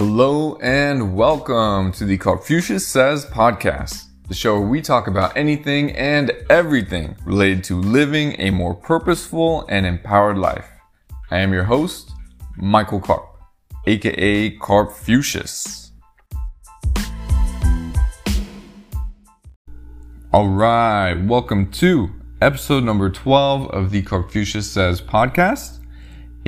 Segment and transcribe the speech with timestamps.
[0.00, 5.90] Hello and welcome to the Karpfucius Says podcast, the show where we talk about anything
[5.96, 10.68] and everything related to living a more purposeful and empowered life.
[11.32, 12.12] I am your host,
[12.56, 13.24] Michael Karp,
[13.88, 15.90] aka Karpfucius.
[20.32, 22.10] Alright, welcome to
[22.40, 25.77] episode number 12 of the Karpfucius Says podcast.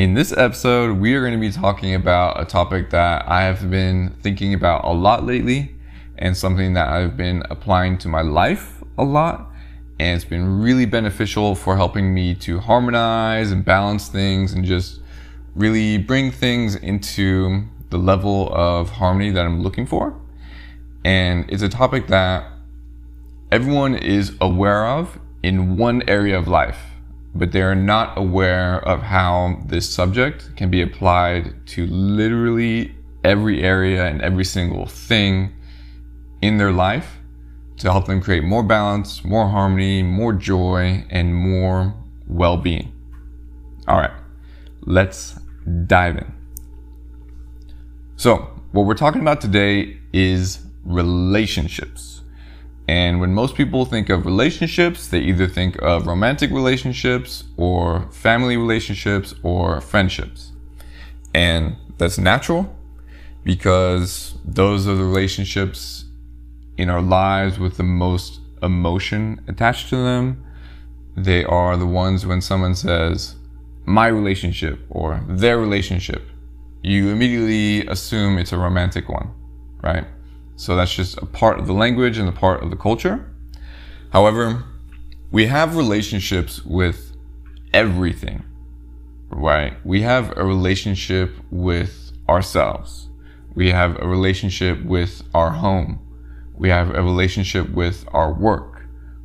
[0.00, 3.70] In this episode, we are going to be talking about a topic that I have
[3.70, 5.74] been thinking about a lot lately
[6.16, 9.50] and something that I've been applying to my life a lot.
[9.98, 15.00] And it's been really beneficial for helping me to harmonize and balance things and just
[15.54, 20.18] really bring things into the level of harmony that I'm looking for.
[21.04, 22.50] And it's a topic that
[23.52, 26.89] everyone is aware of in one area of life
[27.34, 34.06] but they're not aware of how this subject can be applied to literally every area
[34.06, 35.52] and every single thing
[36.42, 37.18] in their life
[37.76, 41.94] to help them create more balance, more harmony, more joy, and more
[42.26, 42.92] well being.
[43.88, 44.12] All right,
[44.82, 45.38] let's
[45.86, 46.32] dive in.
[48.16, 52.22] So, what we're talking about today is relationships.
[52.90, 58.56] And when most people think of relationships, they either think of romantic relationships or family
[58.56, 60.50] relationships or friendships.
[61.32, 62.76] And that's natural
[63.44, 66.06] because those are the relationships
[66.78, 70.44] in our lives with the most emotion attached to them.
[71.16, 73.36] They are the ones when someone says,
[73.84, 76.22] my relationship or their relationship,
[76.82, 79.30] you immediately assume it's a romantic one,
[79.80, 80.06] right?
[80.60, 83.24] So that's just a part of the language and a part of the culture.
[84.12, 84.62] However,
[85.30, 87.16] we have relationships with
[87.72, 88.44] everything,
[89.30, 89.74] right?
[89.86, 93.08] We have a relationship with ourselves.
[93.54, 95.98] We have a relationship with our home.
[96.54, 98.82] We have a relationship with our work.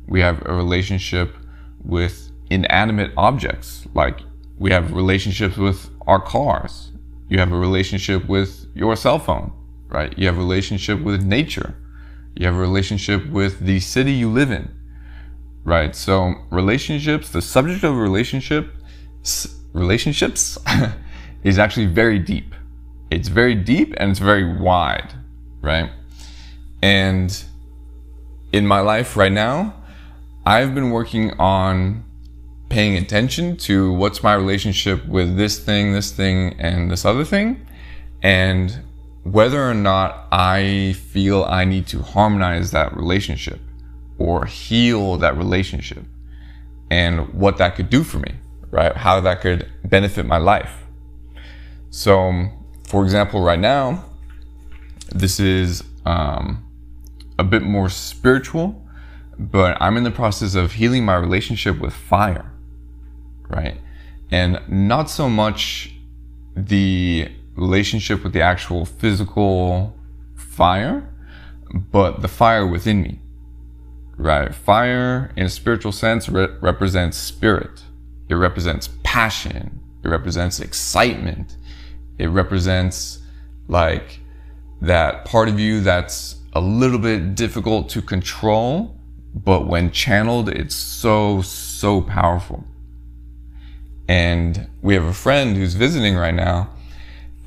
[0.08, 1.36] We have a relationship
[1.84, 3.86] with inanimate objects.
[3.92, 4.20] Like
[4.56, 6.92] we have relationships with our cars.
[7.28, 9.52] You have a relationship with your cell phone
[9.88, 10.16] right?
[10.18, 11.74] You have a relationship with nature.
[12.34, 14.70] You have a relationship with the city you live in,
[15.64, 15.94] right?
[15.94, 18.72] So relationships, the subject of relationship,
[19.72, 20.58] relationships
[21.44, 22.54] is actually very deep.
[23.10, 25.14] It's very deep and it's very wide,
[25.62, 25.90] right?
[26.82, 27.44] And
[28.52, 29.74] in my life right now,
[30.44, 32.04] I've been working on
[32.68, 37.66] paying attention to what's my relationship with this thing, this thing, and this other thing.
[38.22, 38.80] And
[39.32, 43.58] whether or not I feel I need to harmonize that relationship
[44.18, 46.04] or heal that relationship
[46.90, 48.34] and what that could do for me,
[48.70, 48.96] right?
[48.96, 50.84] How that could benefit my life.
[51.90, 52.50] So,
[52.84, 54.04] for example, right now,
[55.08, 56.64] this is um,
[57.36, 58.80] a bit more spiritual,
[59.36, 62.52] but I'm in the process of healing my relationship with fire,
[63.48, 63.80] right?
[64.30, 65.92] And not so much
[66.54, 69.96] the relationship with the actual physical
[70.34, 71.12] fire,
[71.72, 73.20] but the fire within me.
[74.16, 74.54] Right?
[74.54, 77.82] Fire, in a spiritual sense, re- represents spirit.
[78.28, 79.80] It represents passion.
[80.02, 81.56] It represents excitement.
[82.18, 83.20] It represents
[83.68, 84.20] like
[84.80, 88.98] that part of you that's a little bit difficult to control,
[89.34, 92.64] but when channeled, it's so, so powerful.
[94.08, 96.70] And we have a friend who's visiting right now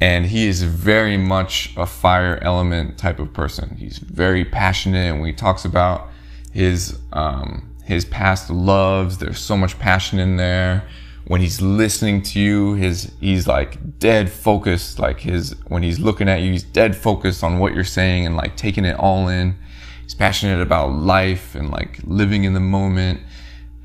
[0.02, 3.76] and he is very much a fire element type of person.
[3.78, 6.10] He's very passionate, and when he talks about
[6.52, 10.88] his um, his past loves, there's so much passion in there.
[11.26, 15.00] When he's listening to you, his he's like dead focused.
[15.00, 18.38] Like his when he's looking at you, he's dead focused on what you're saying and
[18.38, 19.56] like taking it all in.
[20.04, 23.22] He's passionate about life and like living in the moment.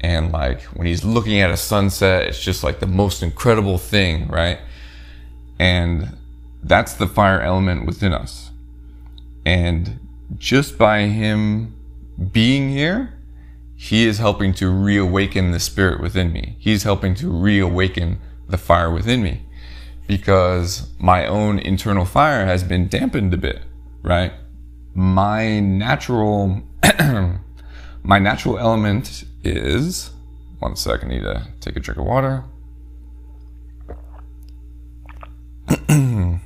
[0.01, 4.29] And like when he's looking at a sunset, it's just like the most incredible thing,
[4.29, 4.59] right?
[5.59, 6.17] And
[6.63, 8.51] that's the fire element within us.
[9.45, 10.01] And
[10.39, 11.75] just by him
[12.33, 13.15] being here,
[13.77, 16.57] he is helping to reawaken the spirit within me.
[16.59, 18.19] He's helping to reawaken
[18.49, 19.43] the fire within me
[20.07, 23.63] because my own internal fire has been dampened a bit,
[24.03, 24.33] right?
[24.95, 26.63] My natural,
[28.03, 30.11] my natural element is,
[30.59, 32.45] one second, I need to take a drink of water.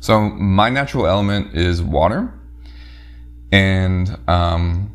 [0.00, 2.32] so my natural element is water,
[3.52, 4.94] and um,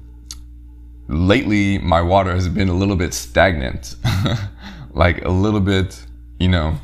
[1.07, 3.95] lately my water has been a little bit stagnant,
[4.93, 6.05] like a little bit,
[6.39, 6.77] you know,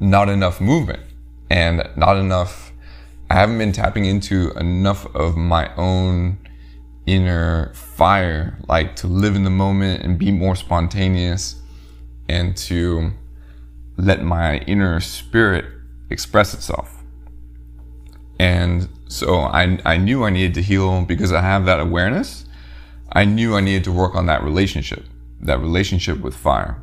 [0.00, 1.00] not enough movement.
[1.48, 2.72] And not enough
[3.28, 6.38] I haven't been tapping into enough of my own
[7.06, 11.60] inner fire, like to live in the moment and be more spontaneous
[12.28, 13.10] and to
[13.96, 15.64] let my inner spirit
[16.10, 17.02] express itself.
[18.38, 22.44] And so I, I knew I needed to heal because I have that awareness.
[23.12, 25.04] I knew I needed to work on that relationship,
[25.40, 26.82] that relationship with fire.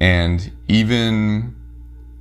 [0.00, 1.56] And even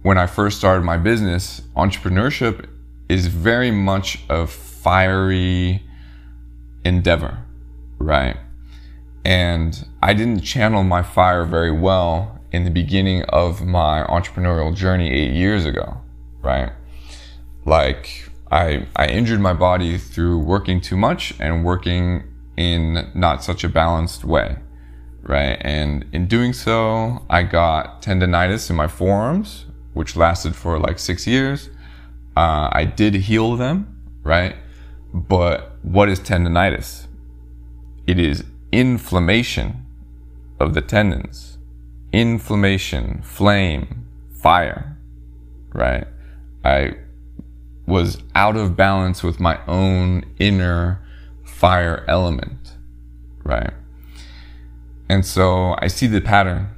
[0.04, 2.68] when I first started my business, entrepreneurship
[3.10, 5.84] is very much a fiery
[6.84, 7.40] endeavor,
[8.00, 8.38] right?
[9.26, 15.12] And I didn't channel my fire very well in the beginning of my entrepreneurial journey
[15.12, 15.98] eight years ago,
[16.42, 16.72] right?
[17.66, 22.24] Like I, I injured my body through working too much and working
[22.56, 24.58] in not such a balanced way,
[25.24, 25.58] right?
[25.62, 31.26] And in doing so, I got tendonitis in my forearms, which lasted for like six
[31.26, 31.72] years.
[32.38, 34.56] Uh, I did heal them, right?
[35.12, 37.08] But what is tendonitis?
[38.06, 39.86] It is inflammation
[40.60, 41.53] of the tendons,
[42.14, 44.98] inflammation, flame, fire,
[45.74, 46.08] right?
[46.64, 46.96] I
[47.86, 51.02] was out of balance with my own inner
[51.44, 52.76] fire element,
[53.44, 53.74] right?
[55.10, 56.70] And so I see the pattern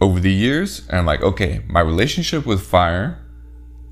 [0.00, 3.18] over the years and I'm like, okay, my relationship with fire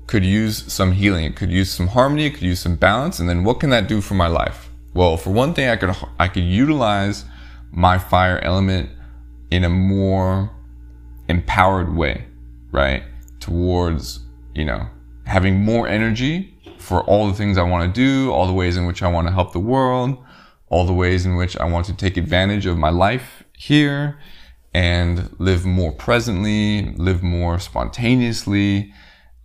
[0.07, 1.23] could use some healing.
[1.23, 2.25] It could use some harmony.
[2.25, 3.19] It could use some balance.
[3.19, 4.69] And then what can that do for my life?
[4.93, 7.23] Well, for one thing, I could, I could utilize
[7.71, 8.89] my fire element
[9.49, 10.51] in a more
[11.31, 12.25] empowered way,
[12.71, 13.03] right?
[13.39, 14.19] Towards,
[14.53, 14.87] you know,
[15.25, 18.85] having more energy for all the things I want to do, all the ways in
[18.85, 20.23] which I want to help the world,
[20.67, 24.19] all the ways in which I want to take advantage of my life here
[24.73, 28.93] and live more presently, live more spontaneously,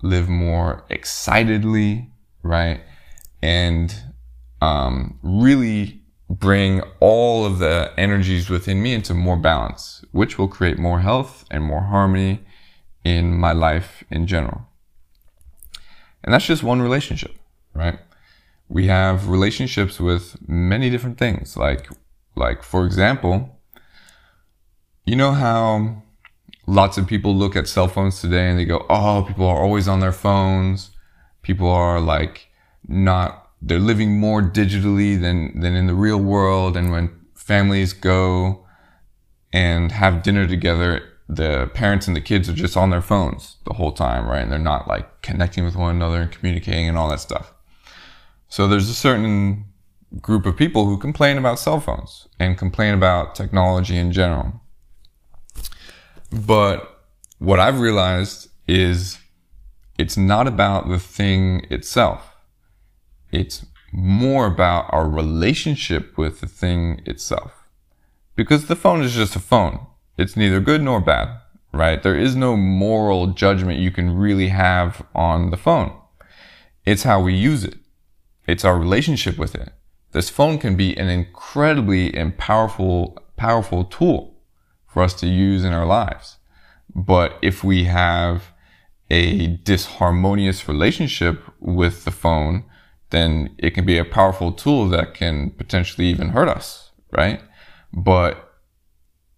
[0.02, 2.10] live more excitedly,
[2.42, 2.80] right?
[3.42, 3.94] And
[4.60, 10.78] um, really bring all of the energies within me into more balance, which will create
[10.78, 12.44] more health and more harmony
[13.04, 14.66] in my life in general.
[16.24, 17.36] And that's just one relationship,
[17.72, 17.98] right?
[18.68, 21.56] We have relationships with many different things.
[21.56, 21.88] Like,
[22.34, 23.60] like, for example,
[25.04, 26.02] you know how
[26.66, 29.86] lots of people look at cell phones today and they go, Oh, people are always
[29.86, 30.90] on their phones.
[31.42, 32.48] People are like
[32.88, 36.76] not, they're living more digitally than, than in the real world.
[36.76, 38.66] And when families go
[39.52, 43.74] and have dinner together, the parents and the kids are just on their phones the
[43.74, 44.42] whole time, right?
[44.42, 47.52] And they're not like connecting with one another and communicating and all that stuff.
[48.48, 49.64] So there's a certain
[50.20, 54.60] group of people who complain about cell phones and complain about technology in general.
[56.30, 57.02] But
[57.38, 59.18] what I've realized is
[59.98, 62.35] it's not about the thing itself.
[63.36, 67.52] It's more about our relationship with the thing itself.
[68.34, 69.86] Because the phone is just a phone.
[70.16, 71.28] It's neither good nor bad,
[71.72, 72.02] right?
[72.02, 75.92] There is no moral judgment you can really have on the phone.
[76.84, 77.78] It's how we use it.
[78.46, 79.72] It's our relationship with it.
[80.12, 84.40] This phone can be an incredibly and powerful, powerful tool
[84.86, 86.38] for us to use in our lives.
[86.94, 88.52] But if we have
[89.10, 92.64] a disharmonious relationship with the phone,
[93.10, 97.40] then it can be a powerful tool that can potentially even hurt us, right?
[97.92, 98.52] But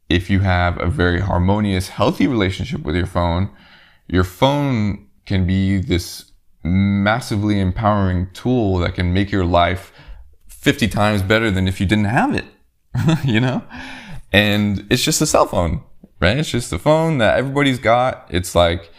[0.08, 3.50] if you have a very harmonious, healthy relationship with your phone,
[4.06, 6.32] your phone can be this
[6.64, 9.92] massively empowering tool that can make your life
[10.48, 12.44] 50 times better than if you didn't have it,
[13.24, 13.62] you know?
[14.32, 15.82] And it's just a cell phone,
[16.20, 16.38] right?
[16.38, 18.26] It's just a phone that everybody's got.
[18.30, 18.90] It's like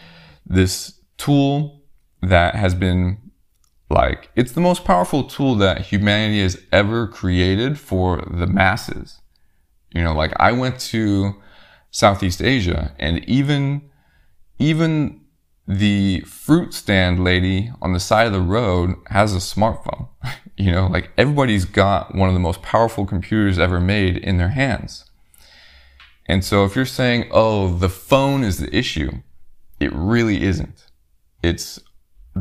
[0.46, 1.84] this tool
[2.22, 3.29] that has been
[3.90, 9.20] like, it's the most powerful tool that humanity has ever created for the masses.
[9.94, 11.36] You know, like I went to
[11.90, 13.90] Southeast Asia and even,
[14.60, 15.22] even
[15.68, 20.10] the fruit stand lady on the side of the road has a smartphone.
[20.58, 24.50] you know, like everybody's got one of the most powerful computers ever made in their
[24.50, 25.06] hands.
[26.28, 29.12] And so if you're saying, oh, the phone is the issue,
[29.80, 30.86] it really isn't.
[31.42, 31.80] It's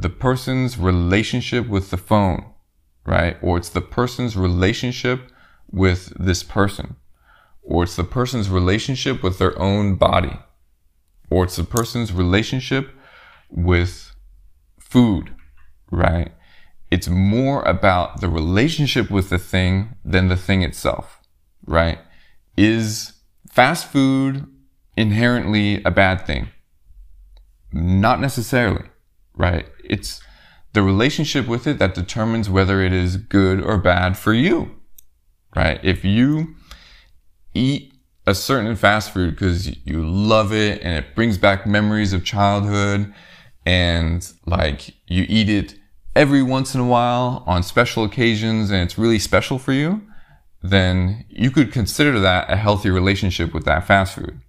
[0.00, 2.44] the person's relationship with the phone,
[3.04, 3.36] right?
[3.42, 5.30] Or it's the person's relationship
[5.70, 6.96] with this person
[7.68, 10.38] or it's the person's relationship with their own body,
[11.28, 12.90] or it's the person's relationship
[13.50, 14.16] with
[14.80, 15.34] food,
[15.90, 16.32] right?
[16.90, 21.20] It's more about the relationship with the thing than the thing itself,
[21.66, 21.98] right?
[22.56, 23.12] Is
[23.50, 24.46] fast food
[24.96, 26.48] inherently a bad thing?
[27.70, 28.86] Not necessarily,
[29.38, 29.66] right?
[29.82, 30.20] It's
[30.74, 34.76] the relationship with it that determines whether it is good or bad for you,
[35.56, 35.80] right?
[35.82, 36.54] If you
[37.54, 37.94] eat
[38.26, 43.12] a certain fast food because you love it and it brings back memories of childhood
[43.64, 45.78] and like you eat it
[46.14, 50.02] every once in a while on special occasions and it's really special for you,
[50.62, 54.40] then you could consider that a healthy relationship with that fast food.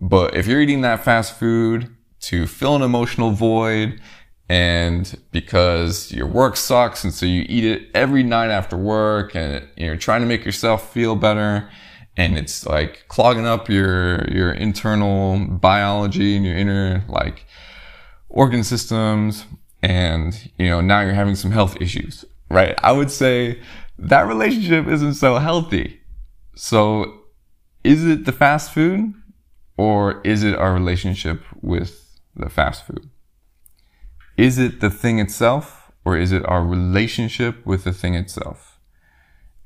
[0.00, 1.94] But if you're eating that fast food
[2.28, 4.00] to fill an emotional void
[4.48, 9.66] and because your work sucks and so you eat it every night after work and
[9.76, 11.68] you're trying to make yourself feel better
[12.16, 17.44] and it's like clogging up your your internal biology and your inner like
[18.28, 19.44] organ systems
[19.82, 22.74] and you know now you're having some health issues right?
[22.82, 23.60] I would say
[23.98, 26.00] that relationship isn't so healthy.
[26.54, 27.22] So
[27.84, 29.14] is it the fast food
[29.76, 32.07] or is it our relationship with
[32.38, 33.10] the fast food
[34.36, 38.68] is it the thing itself or is it our relationship with the thing itself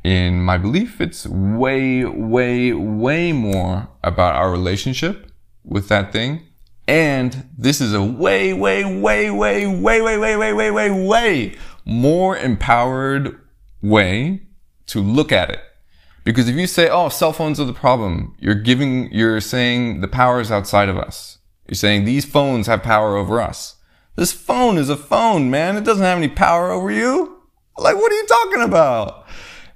[0.05, 5.31] in my belief, it's way, way, way more about our relationship
[5.65, 6.43] with that thing.
[6.89, 11.57] And this is a way, way, way, way, way, way, way, way, way, way, way
[11.85, 13.39] more empowered
[13.81, 14.43] way
[14.87, 15.61] to look at it.
[16.25, 20.09] Because if you say, oh, cell phones are the problem, you're giving, you're saying the
[20.09, 21.39] power is outside of us.
[21.73, 23.77] You're saying these phones have power over us.
[24.15, 25.79] This phone is a phone, man.
[25.79, 27.41] It doesn't have any power over you.
[27.79, 29.27] Like, what are you talking about?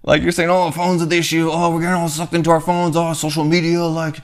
[0.03, 1.49] Like you're saying, oh, phones are the issue.
[1.51, 2.97] Oh, we're getting all sucked into our phones.
[2.99, 4.17] Oh, social media, like,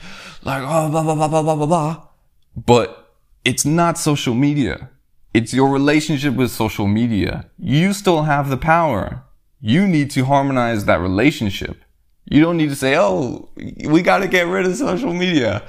[0.43, 2.07] like, oh, blah, blah, blah, blah, blah, blah, blah.
[2.55, 4.91] But it's not social media.
[5.33, 7.49] It's your relationship with social media.
[7.57, 9.23] You still have the power.
[9.61, 11.83] You need to harmonize that relationship.
[12.25, 15.63] You don't need to say, oh, we got to get rid of social media.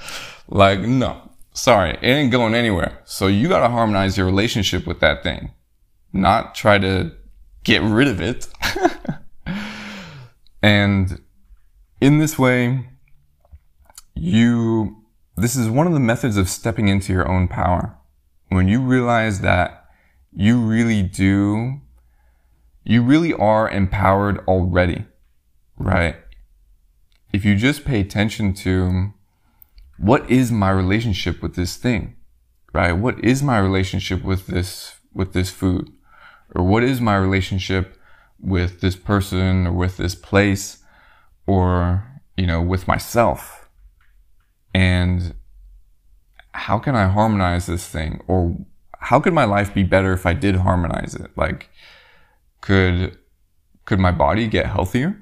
[0.48, 3.00] Like, no, sorry, it ain't going anywhere.
[3.04, 5.52] So you got to harmonize your relationship with that thing,
[6.12, 7.12] not try to
[7.64, 8.46] get rid of it.
[10.64, 11.20] And
[12.00, 12.88] in this way,
[14.14, 15.04] you,
[15.36, 17.98] this is one of the methods of stepping into your own power.
[18.48, 19.84] When you realize that
[20.32, 21.82] you really do,
[22.82, 25.04] you really are empowered already,
[25.76, 26.16] right?
[27.34, 29.12] If you just pay attention to
[29.98, 32.16] what is my relationship with this thing,
[32.72, 32.92] right?
[32.92, 35.90] What is my relationship with this, with this food?
[36.54, 37.98] Or what is my relationship
[38.40, 40.78] with this person or with this place
[41.46, 42.04] or,
[42.36, 43.68] you know, with myself?
[44.74, 45.34] And
[46.52, 48.22] how can I harmonize this thing?
[48.26, 48.56] Or
[48.98, 51.30] how could my life be better if I did harmonize it?
[51.36, 51.70] Like,
[52.60, 53.16] could,
[53.84, 55.20] could my body get healthier?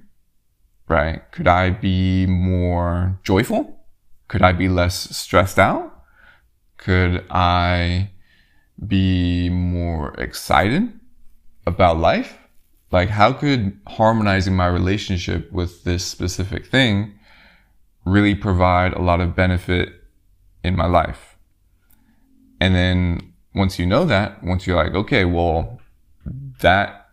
[0.88, 1.30] Right?
[1.32, 3.81] Could I be more joyful?
[4.28, 6.04] Could I be less stressed out?
[6.78, 8.10] Could I
[8.86, 10.92] be more excited
[11.66, 12.38] about life?
[12.92, 17.18] like how could harmonizing my relationship with this specific thing
[18.04, 19.88] really provide a lot of benefit
[20.62, 21.36] in my life
[22.60, 25.80] and then once you know that once you're like okay well
[26.60, 27.08] that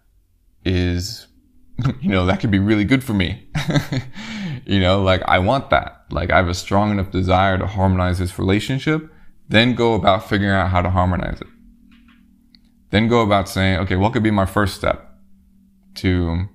[0.65, 1.27] is
[2.01, 3.47] you know that could be really good for me
[4.69, 8.19] you know like i want that like i have a strong enough desire to harmonize
[8.19, 9.11] this relationship
[9.49, 11.47] then go about figuring out how to harmonize it
[12.91, 15.09] then go about saying okay what could be my first step
[15.95, 16.47] to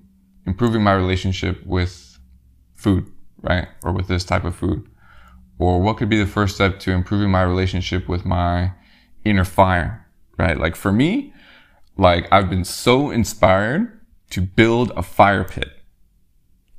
[0.47, 2.18] improving my relationship with
[2.75, 3.11] food,
[3.42, 3.68] right?
[3.83, 4.88] Or with this type of food?
[5.59, 8.73] Or what could be the first step to improving my relationship with my
[9.25, 10.06] inner fire,
[10.37, 10.59] right?
[10.59, 11.33] Like for me,
[11.97, 15.68] like I've been so inspired to build a fire pit,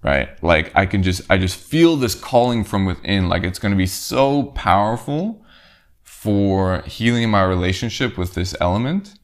[0.05, 0.41] right?
[0.43, 3.27] Like I can just, I just feel this calling from within.
[3.27, 5.43] Like it's going to be so powerful
[6.03, 9.15] for healing my relationship with this element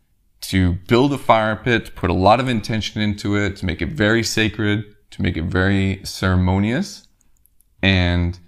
[0.42, 3.90] to build a fire pit, put a lot of intention into it, to make it
[3.90, 7.08] very sacred, to make it very ceremonious.
[7.84, 8.40] And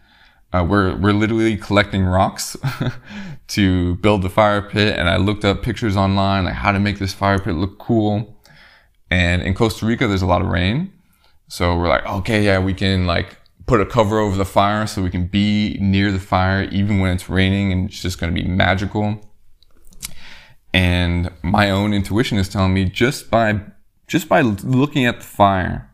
[0.52, 2.58] uh, we're, we're literally collecting rocks
[3.50, 4.98] to build the fire pit.
[4.98, 8.42] And I looked up pictures online, like how to make this fire pit look cool.
[9.12, 10.93] And in Costa Rica, there's a lot of rain.
[11.54, 15.04] So we're like, okay, yeah, we can like put a cover over the fire so
[15.04, 18.42] we can be near the fire even when it's raining and it's just going to
[18.42, 19.22] be magical.
[20.74, 23.62] And my own intuition is telling me just by,
[24.08, 25.92] just by looking at the fire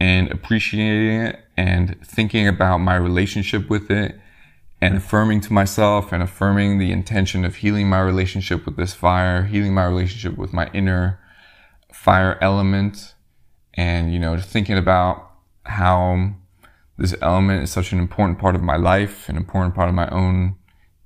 [0.00, 4.18] and appreciating it and thinking about my relationship with it
[4.80, 9.44] and affirming to myself and affirming the intention of healing my relationship with this fire,
[9.44, 11.20] healing my relationship with my inner
[11.92, 13.14] fire element
[13.80, 15.30] and, you know, thinking about
[15.62, 16.34] how
[16.98, 20.06] this element is such an important part of my life, an important part of my
[20.10, 20.56] own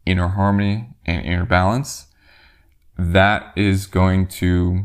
[0.05, 2.09] inner harmony and inner balance
[2.99, 4.83] that is going to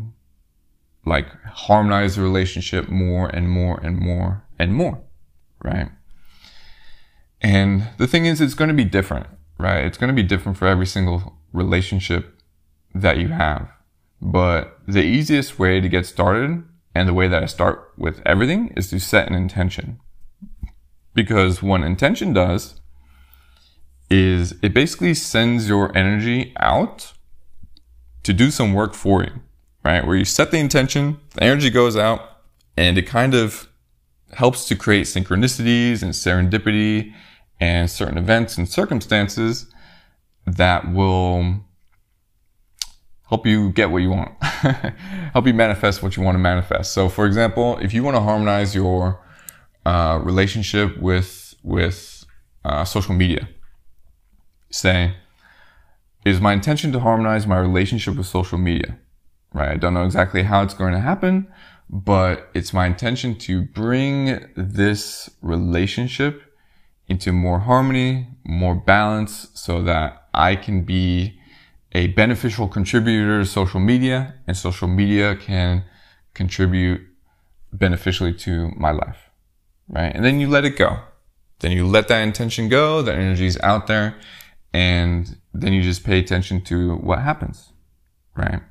[1.04, 5.02] like harmonize the relationship more and more and more and more,
[5.64, 5.90] right?
[7.42, 9.26] And the thing is, it's going to be different,
[9.58, 9.84] right?
[9.84, 12.40] It's going to be different for every single relationship
[12.94, 13.68] that you have.
[14.22, 16.64] But the easiest way to get started
[16.96, 20.00] and the way that I start with everything is to set an intention.
[21.14, 22.80] Because what intention does
[24.10, 27.14] is it basically sends your energy out
[28.24, 29.32] to do some work for you,
[29.84, 30.06] right?
[30.06, 32.22] Where you set the intention, the energy goes out,
[32.76, 33.70] and it kind of
[34.34, 37.14] helps to create synchronicities and serendipity
[37.60, 39.68] and certain events and circumstances
[40.46, 41.64] that will
[43.30, 44.32] help you get what you want,
[45.34, 46.94] help you manifest what you want to manifest.
[46.94, 49.24] So, for example, if you want to harmonize your
[49.86, 52.26] uh, relationship with with
[52.66, 53.48] uh, social media,
[54.72, 55.16] say,
[56.26, 58.98] "Is my intention to harmonize my relationship with social media?"
[59.54, 59.72] Right?
[59.72, 61.48] I don't know exactly how it's going to happen,
[61.90, 66.44] but it's my intention to bring this relationship
[67.08, 71.39] into more harmony, more balance, so that I can be
[71.94, 75.84] a beneficial contributor to social media and social media can
[76.34, 77.02] contribute
[77.74, 79.30] beneficially to my life.
[79.88, 80.12] Right.
[80.14, 81.00] And then you let it go.
[81.60, 83.02] Then you let that intention go.
[83.02, 84.16] That energy is out there.
[84.72, 87.74] And then you just pay attention to what happens.
[88.36, 88.62] Right.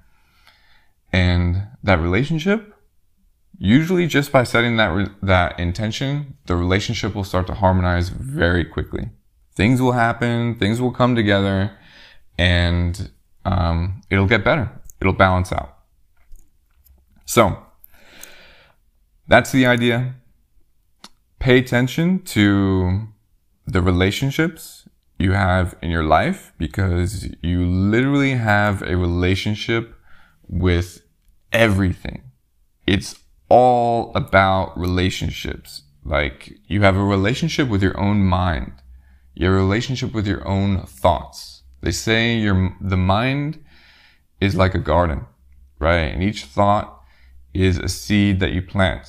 [1.13, 2.73] And that relationship,
[3.59, 8.65] usually just by setting that, re- that intention, the relationship will start to harmonize very
[8.65, 9.11] quickly.
[9.55, 10.55] Things will happen.
[10.55, 11.73] Things will come together
[12.39, 13.11] and
[13.45, 14.71] um, it'll get better.
[15.01, 15.77] It'll balance out.
[17.25, 17.59] So
[19.27, 20.15] that's the idea.
[21.39, 23.09] Pay attention to
[23.67, 29.95] the relationships you have in your life because you literally have a relationship
[30.49, 31.03] with
[31.53, 32.23] everything.
[32.87, 33.17] It's
[33.49, 35.83] all about relationships.
[36.05, 38.73] Like you have a relationship with your own mind,
[39.35, 43.63] your relationship with your own thoughts they say your, the mind
[44.41, 45.27] is like a garden,
[45.79, 46.13] right?
[46.13, 47.03] And each thought
[47.55, 49.07] is a seed that you plant.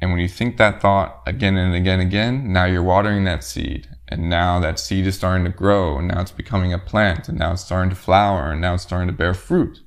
[0.00, 3.44] And when you think that thought again and again and again, now you're watering that
[3.44, 3.88] seed.
[4.08, 7.38] And now that seed is starting to grow and now it's becoming a plant and
[7.38, 9.80] now it's starting to flower and now it's starting to bear fruit.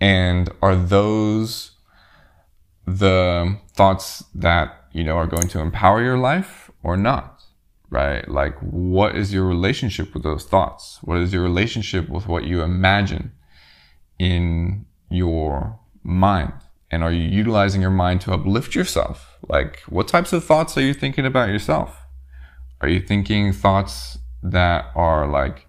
[0.00, 1.72] And are those
[2.86, 7.37] the thoughts that, you know, are going to empower your life or not?
[7.90, 8.28] Right?
[8.28, 10.98] Like, what is your relationship with those thoughts?
[11.02, 13.32] What is your relationship with what you imagine
[14.18, 16.52] in your mind?
[16.90, 19.38] And are you utilizing your mind to uplift yourself?
[19.48, 22.06] Like, what types of thoughts are you thinking about yourself?
[22.80, 25.66] Are you thinking thoughts that are like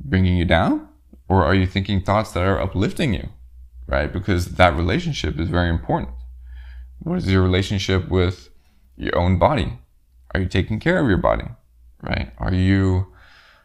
[0.00, 0.88] bringing you down?
[1.28, 3.28] Or are you thinking thoughts that are uplifting you?
[3.86, 4.12] Right?
[4.12, 6.10] Because that relationship is very important.
[7.00, 8.50] What is your relationship with
[8.96, 9.78] your own body?
[10.34, 11.46] Are you taking care of your body?
[12.02, 12.32] Right?
[12.38, 13.12] Are you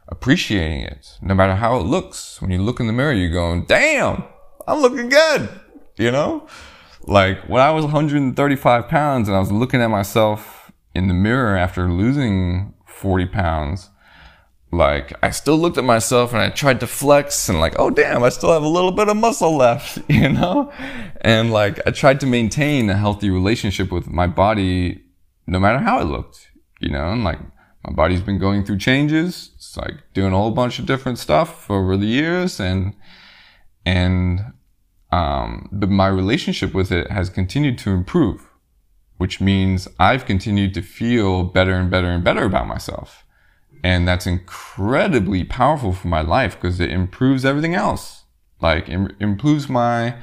[0.08, 1.18] appreciating it?
[1.22, 2.42] No matter how it looks.
[2.42, 4.24] When you look in the mirror, you're going, damn,
[4.68, 5.50] I'm looking good.
[5.98, 6.48] You know?
[7.08, 11.56] Like when I was 135 pounds and I was looking at myself in the mirror
[11.56, 13.90] after losing 40 pounds,
[14.72, 18.24] like I still looked at myself and I tried to flex and like, oh damn,
[18.24, 20.72] I still have a little bit of muscle left, you know?
[21.22, 25.02] And like I tried to maintain a healthy relationship with my body
[25.48, 27.12] no matter how it looked, you know?
[27.12, 27.40] And like
[27.86, 29.52] my body's been going through changes.
[29.56, 32.96] It's like doing a whole bunch of different stuff over the years and,
[33.86, 34.54] and,
[35.12, 38.50] um, but my relationship with it has continued to improve,
[39.18, 43.24] which means I've continued to feel better and better and better about myself.
[43.84, 48.24] And that's incredibly powerful for my life because it improves everything else.
[48.60, 50.16] Like it improves my,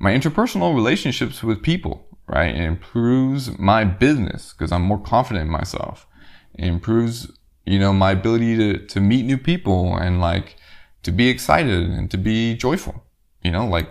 [0.00, 2.52] my interpersonal relationships with people, right?
[2.52, 6.08] It improves my business because I'm more confident in myself.
[6.56, 7.30] It improves,
[7.64, 10.56] you know, my ability to, to meet new people and like
[11.02, 13.04] to be excited and to be joyful,
[13.42, 13.88] you know, like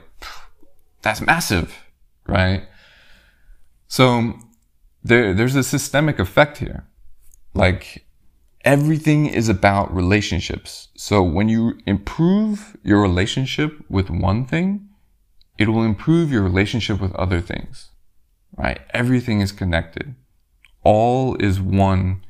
[1.01, 1.86] that's massive,
[2.28, 2.67] right?
[3.88, 4.34] So
[5.04, 6.88] there, there's a systemic effect here.
[7.54, 8.06] Like
[8.65, 10.89] everything is about relationships.
[10.97, 14.89] So when you improve your relationship with one thing,
[15.58, 17.91] it will improve your relationship with other things,
[18.58, 18.82] right?
[18.89, 20.15] Everything is connected.
[20.84, 22.24] All is one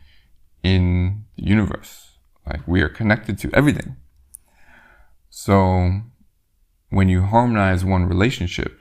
[0.65, 2.17] in the universe.
[2.45, 3.97] Like we are connected to everything.
[5.29, 6.01] So
[6.89, 8.79] when you harmonize one relationship,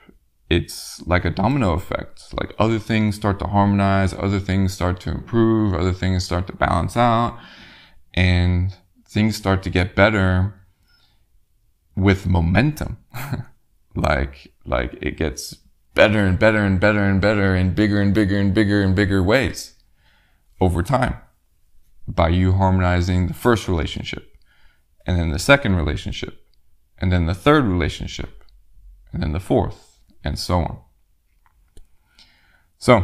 [0.49, 2.33] it's like a domino effect.
[2.33, 6.57] Like other things start to harmonize, other things start to improve, other things start to
[6.57, 7.39] balance out,
[8.15, 8.75] and
[9.07, 10.55] things start to get better
[11.95, 12.97] with momentum.
[13.95, 15.57] like like it gets
[15.95, 19.23] better and better and better and better and bigger and bigger and bigger and bigger
[19.23, 19.75] ways
[20.61, 21.15] over time
[22.07, 24.37] by you harmonizing the first relationship
[25.07, 26.47] and then the second relationship
[26.99, 28.45] and then the third relationship
[29.13, 30.79] and then the fourth and so on.
[32.79, 32.97] So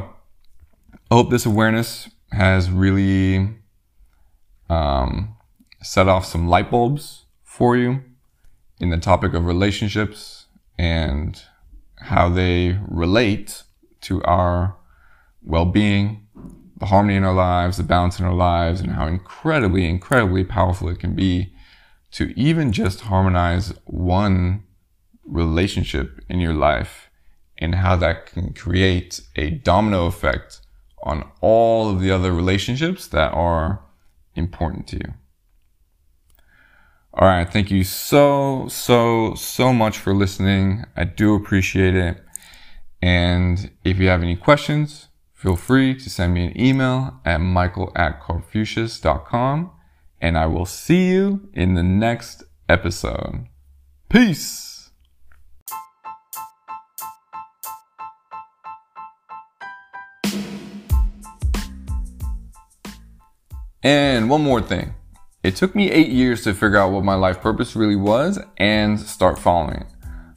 [1.10, 3.56] I hope this awareness has really
[4.68, 5.36] um,
[5.82, 8.02] set off some light bulbs for you
[8.78, 10.46] in the topic of relationships
[10.78, 11.42] and
[11.96, 13.62] how they relate
[14.02, 14.76] to our
[15.42, 16.26] well being,
[16.80, 20.88] the harmony in our lives, the balance in our lives, and how incredibly, incredibly powerful
[20.88, 21.52] it can be
[22.12, 24.64] to even just harmonize one
[25.24, 27.10] relationship in your life
[27.58, 30.60] and how that can create a domino effect
[31.02, 33.80] on all of the other relationships that are
[34.34, 35.14] important to you.
[37.12, 37.50] All right.
[37.50, 40.84] Thank you so, so, so much for listening.
[40.96, 42.22] I do appreciate it.
[43.02, 45.08] And if you have any questions,
[45.40, 49.70] feel free to send me an email at michael at karpfucius.com
[50.20, 53.46] and I will see you in the next episode.
[54.08, 54.90] Peace.
[63.82, 64.94] And one more thing.
[65.42, 69.00] It took me eight years to figure out what my life purpose really was and
[69.00, 69.86] start following it.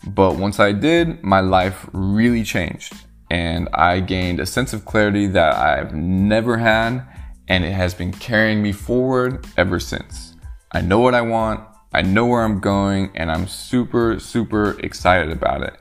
[0.08, 2.94] But once I did, my life really changed
[3.30, 7.06] and I gained a sense of clarity that I've never had
[7.48, 10.36] and it has been carrying me forward ever since.
[10.72, 11.62] I know what I want,
[11.94, 15.74] I know where I'm going, and I'm super, super excited about it.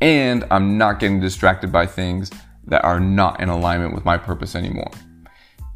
[0.00, 2.30] And I'm not getting distracted by things
[2.66, 4.90] that are not in alignment with my purpose anymore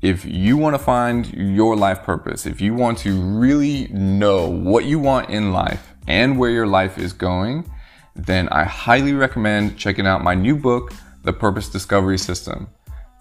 [0.02, 4.84] if you want to find your life purpose, if you want to really know what
[4.84, 7.70] you want in life and where your life is going,
[8.16, 12.68] then I highly recommend checking out my new book, The Purpose Discovery System.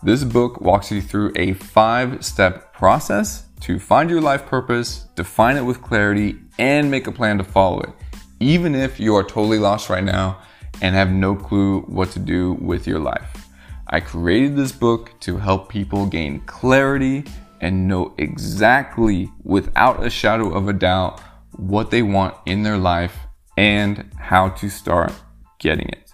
[0.02, 5.56] This book walks you through a five step process to find your life purpose, define
[5.56, 7.92] it with clarity, and make a plan to follow it,
[8.40, 10.42] even if you are totally lost right now
[10.82, 13.48] and have no clue what to do with your life.
[13.88, 17.26] I created this book to help people gain clarity
[17.60, 23.16] and know exactly, without a shadow of a doubt, what they want in their life
[23.58, 25.14] and how to start
[25.60, 26.12] getting it.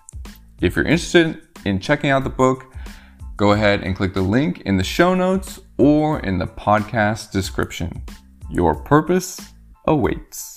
[0.60, 2.74] If you're interested in checking out the book,
[3.36, 8.02] go ahead and click the link in the show notes or in the podcast description.
[8.50, 9.54] Your purpose
[9.86, 10.57] awaits.